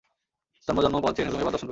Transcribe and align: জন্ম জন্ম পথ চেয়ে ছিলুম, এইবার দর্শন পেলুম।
জন্ম 0.67 0.79
জন্ম 0.85 0.97
পথ 1.03 1.11
চেয়ে 1.15 1.25
ছিলুম, 1.27 1.39
এইবার 1.41 1.53
দর্শন 1.55 1.59
পেলুম। 1.59 1.69